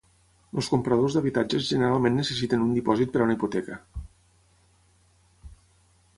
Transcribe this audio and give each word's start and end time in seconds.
Els 0.59 0.69
compradors 0.75 1.17
d'habitatges 1.17 1.67
generalment 1.73 2.17
necessiten 2.21 2.65
un 2.69 2.73
dipòsit 2.79 3.13
per 3.13 3.23
a 3.23 3.25
una 3.27 3.37
hipoteca. 3.37 3.81